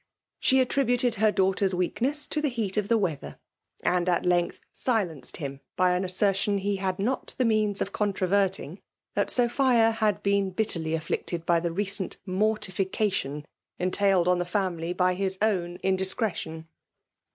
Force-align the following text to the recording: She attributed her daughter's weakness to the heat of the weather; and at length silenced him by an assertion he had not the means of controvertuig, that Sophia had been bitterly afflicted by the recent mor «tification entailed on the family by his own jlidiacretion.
She 0.39 0.59
attributed 0.61 1.13
her 1.21 1.31
daughter's 1.31 1.75
weakness 1.75 2.25
to 2.25 2.41
the 2.41 2.47
heat 2.49 2.75
of 2.75 2.87
the 2.87 2.97
weather; 2.97 3.37
and 3.83 4.09
at 4.09 4.25
length 4.25 4.59
silenced 4.73 5.37
him 5.37 5.59
by 5.75 5.91
an 5.95 6.03
assertion 6.03 6.57
he 6.57 6.77
had 6.77 6.97
not 6.97 7.35
the 7.37 7.45
means 7.45 7.83
of 7.83 7.91
controvertuig, 7.93 8.79
that 9.13 9.29
Sophia 9.29 9.91
had 9.91 10.23
been 10.23 10.49
bitterly 10.49 10.95
afflicted 10.95 11.45
by 11.45 11.59
the 11.59 11.71
recent 11.71 12.17
mor 12.25 12.57
«tification 12.57 13.43
entailed 13.77 14.27
on 14.27 14.39
the 14.39 14.43
family 14.43 14.91
by 14.91 15.13
his 15.13 15.37
own 15.39 15.77
jlidiacretion. 15.83 16.65